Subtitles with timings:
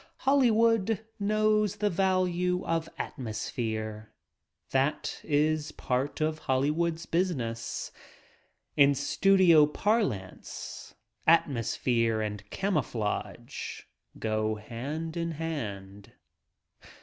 [0.21, 4.11] Hollywood knows the value of "atmosphere."
[4.71, 7.91] That is part of Hollywood's business.
[8.75, 10.95] In studio parlance
[11.27, 13.81] "atmosphere" and camouflage
[14.17, 16.13] go hand in hand.